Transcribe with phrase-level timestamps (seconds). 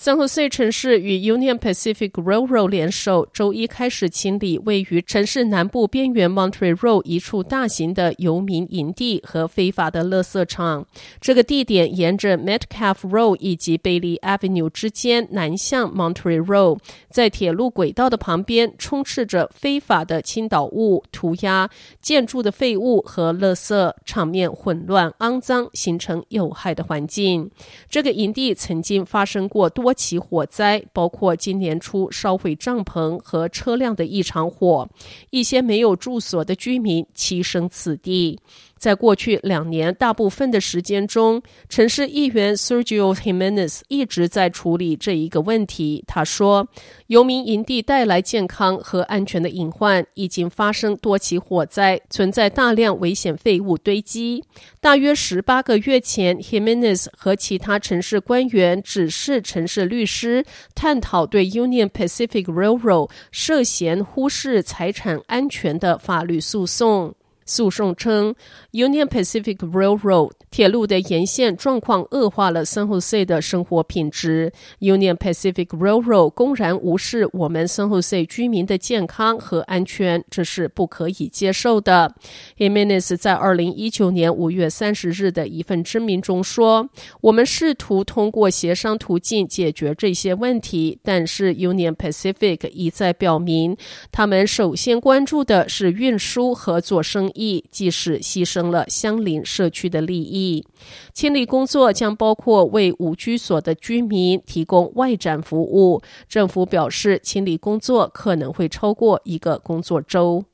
[0.00, 10.86] San Jose 城市与 Union Pacific Railroad 联手，周一开始清理位于城市南部边缘 Monterey Road 一处大型的游民营地和非法的垃圾场。
[11.20, 16.78] 这个地点沿着 Metcalf Road 以及 baily Avenue 之间南向 Monterey Road，
[17.10, 21.68] 在铁路轨道的旁边充斥着非法的倾倒物、涂鸦、
[22.00, 27.50] 建筑的废物和垃圾，场面混乱肮脏，形成有害的环境。
[27.90, 29.68] 这个营地曾经发生过。
[29.68, 34.86] 多多起火灾，包括今年初烧毁帐篷和车辆的一场火，
[35.30, 38.38] 一些没有住所的居民栖身此地。
[38.78, 46.04] 在过去两年大部分的时间中，城市议员 Sergio Jimenez 一直在处理这一个问题。
[46.06, 46.66] 他说，
[47.08, 54.44] 游民营地带来健康和安全的隐患，已经发生多起火灾，存在大量危险废物堆积。
[54.80, 67.14] 大约十八个月前，Jimenez 和其他城市官员指示城市律师探讨对 Union Pacific Railroad 涉嫌忽视财产安全的法律诉讼。
[67.48, 68.34] 诉讼称
[68.72, 74.52] ，Union Pacific Railroad 铁路的沿线状况恶化了 San Jose 的生活品质。
[74.80, 82.14] Union Pacific Railroad 公然无视我们 San Jose 居民的健康和安全，这是不可以接受的。
[82.58, 86.86] Jimenez 在二零一九年五月三十日的一份声明中说
[87.22, 93.74] ：“我们试图通过协商途径解决这些问题，但是 Union Pacific 一再表明，
[94.12, 97.37] 他们首先关注的是运输和做生意。”
[97.70, 100.66] 即使牺牲了相邻社区的利益，
[101.12, 106.02] 清理工作将包括为无居所的居民提供外展服务。
[106.28, 110.44] 政府表示，清理工作可能会超过一个工作周。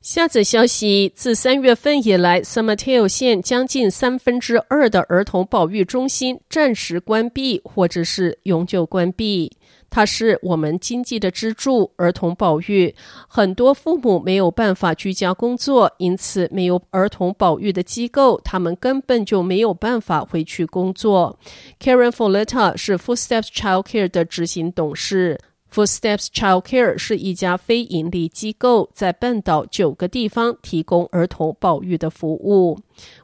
[0.00, 9.52] 下则消息：自三月份以来，San Mateo 县将近三分之二的儿童保育中心暂时关闭，或者是永久关闭。
[9.90, 12.94] 它是我们经济的支柱，儿童保育。
[13.26, 21.38] 很多父母没有办法居家工作，因此没有儿童保育的机构，他们根本就没有办法回去工作。
[21.80, 25.38] Karen Folletta 是 Footsteps Child Care 的执行董事。
[25.72, 32.78] Footsteps Child Care 是一家非营利机构，在半岛九个地方提供儿童保育的服务。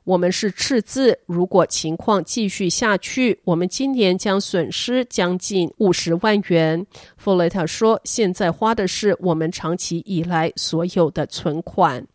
[0.05, 6.87] 我们是赤字，如果情况继续下去，我们今年将损失将近五十万元。
[7.17, 12.07] 弗雷塔说：“现在花的是我们长期以来所有的存款。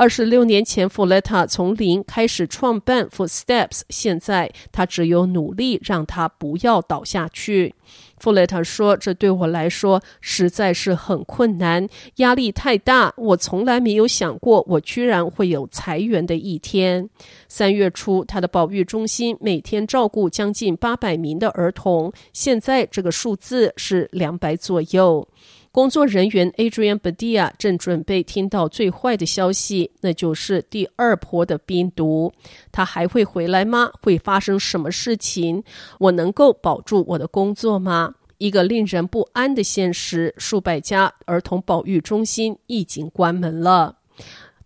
[0.00, 7.74] 二十六年前，弗雷塔从零开始创办 Footsteps，现在他只有努力让他不要倒下去。”
[8.16, 13.12] 弗雷塔说：“这对我来说实在是很困难，压力太大。
[13.18, 17.06] 我从来没有想过，我居然会有裁员的一天。”
[17.46, 25.28] 三月初，他的保育中心每天照顾将近八百名的儿童，现在这个数字是两百左右。
[25.72, 32.32] 工作人员 Adrian Badia 正准备听到最坏的消息，那就是第二波的病毒。
[32.72, 33.90] 他还会回来吗？
[34.02, 35.62] 会发生什么事情？
[36.00, 38.14] 我能够保住我的工作吗？
[38.38, 43.96] 一个令人不安的现实：数百家儿童保育中心已经关门了。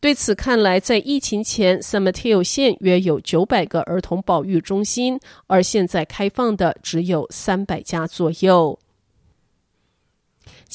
[0.01, 8.79] 对此看来，在疫情前，San Mateo 县约有九百个儿童保育中心，而现在开放的只有三百家左右。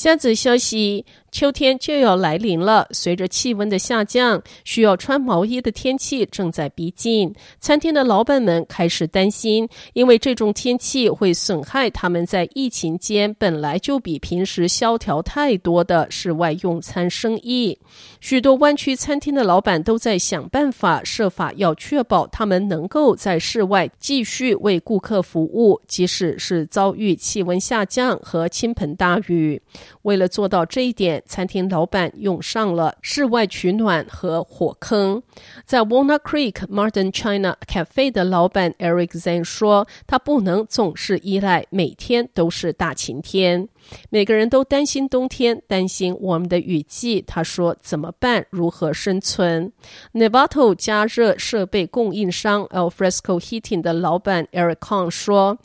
[0.02, 7.34] 下周休息秋天就要来临了，随着气温的下降，需要穿毛衣的天气正在逼近。
[7.59, 17.78] 餐厅的老板们开始担心，因为这种天气会损害他们在疫情间本来就比平时萧条太多的室外用餐生意。
[18.20, 29.61] 许多湾区餐厅的老板都在想办法，设法要确保他们能够在室外继续为顾客服务，即使是遭遇气温下降和倾盆大雨。
[30.02, 35.22] 为了做到这一点，餐厅老板用上了室外取暖和火坑。
[35.66, 43.70] 在 Walnut Creek Modern China Cafe 的老板 Eric Zhang 说：“他不能总是依赖每天都是大晴天。”
[44.09, 47.22] 每个人都担心冬天，担心我们的雨季。
[47.26, 48.46] 他说：“怎么办？
[48.49, 49.72] 如何生存
[50.14, 55.58] ？”Nevato 加热设备供应商 Alfresco Heating 的老板 Eric Kong 说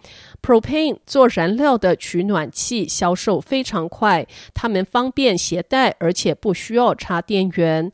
[0.43, 7.91] ：“Propane 做燃料的取暖器销售非常快，它们方便携带，而且不需要插电源。”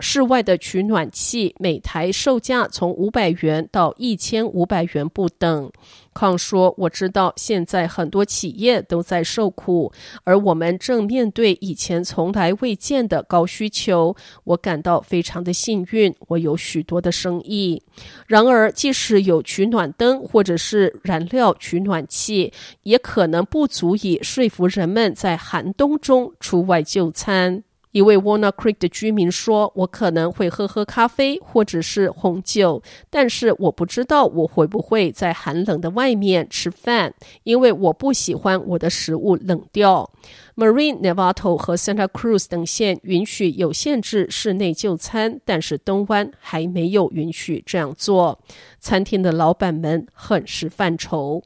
[0.00, 5.70] 室外的取暖器每台售价从五百元到一千五百元不等。
[6.14, 9.92] 康说：“我知道现在很多企业都在受苦，
[10.24, 14.16] 而我们正面对以前从来未见的高需求。
[14.42, 17.80] 我感到非常的幸运，我有许多的生意。
[18.26, 22.52] 然而，即使有取暖灯或者是燃料取暖器，
[22.82, 27.62] 也可能不足以说服人们在寒冬中出外就餐。”
[27.98, 32.80] 一位 Walnut Creek 的居民说：“我可能会喝喝咖啡或者是红酒，
[33.10, 37.12] 但是我不知道我会不会在寒冷的外面吃饭，
[37.42, 40.08] 因为我不喜欢我的食物冷掉。”
[40.54, 48.38] Marine,、Novato 和 Santa Cruz 等县允许有限制室内就餐，但是东湾还没有允许这样做。
[48.78, 51.42] 餐厅的老板们很是犯愁。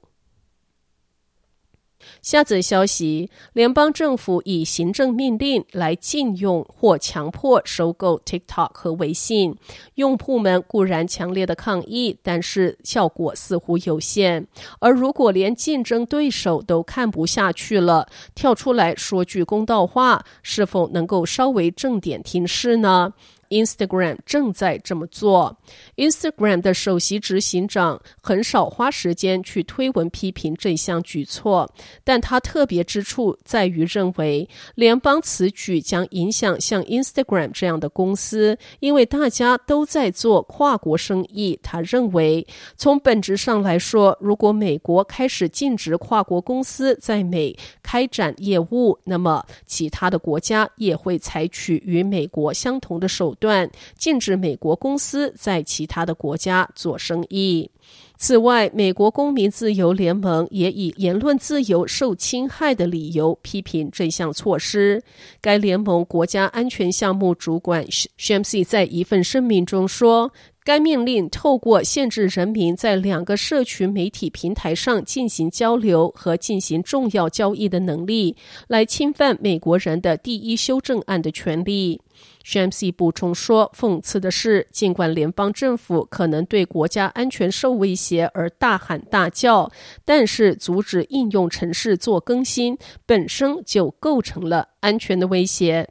[2.20, 9.56] 下则消息：联邦政府以行政命令来禁用或强迫收购 TikTok 和微信。
[9.96, 14.46] 用户们固然强烈的抗议，但是效果似乎有限。
[14.80, 23.12] 而如果连竞争对手都看不下去了，跳出来说句公道话，是否能够稍微正点听事呢
[23.52, 25.56] ？Instagram 正在这么做。
[25.96, 31.70] Instagram 的首席执行长很少花时间去推文批评这项举措，
[32.02, 41.58] 但他特别之处在于认为联邦此举将影响像 Instagram 这样的公司，因为大家都在做跨国生意。
[41.62, 42.46] 他认为，
[42.76, 53.36] 从本质上来说，如果美国开始禁止跨国公司在美开展业务，那么其他的国家也会采取与美国相同的手。
[53.42, 53.68] 断
[53.98, 57.68] 禁止美国公司在其他的国家做生意。
[58.16, 65.02] 此外，美国公民自由联盟也以言论自由受侵害的理由批评这项措施。
[65.40, 70.32] 该联盟国家安全项目主管 Shamsi 在一份声明中说，
[70.64, 78.36] 该命令透过限制人民在两个社群媒体平台上进行交流和进行重要交易的能力，
[78.68, 82.00] 来侵犯美国人的第一修正案的权利。
[82.44, 89.70] Shamsi 补充说：“讽刺的是，尽管联邦政府可能对国家安全受威胁而大喊大叫，
[90.04, 95.88] 但是阻止应用程式做更新本身就构成了安全的威胁。”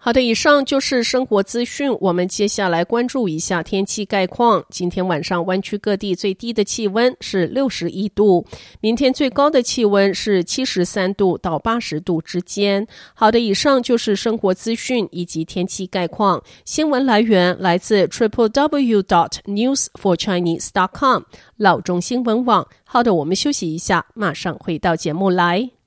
[0.00, 1.92] 好的，以上就是生活资讯。
[2.00, 4.64] 我们接下来关注一下天气概况。
[4.70, 8.46] 今天晚上湾区各地最低的气温是六十一度，
[8.80, 12.86] 明天最高的气温是七十三度到八十度之间。
[13.12, 16.40] 好的，以上就是生活资讯以及天气概况。
[16.64, 21.24] 新闻来源来自 triple w dot news for chinese dot com
[21.56, 22.66] 老中新闻网。
[22.84, 25.77] 好的，我们休息一下，马上回到节目来。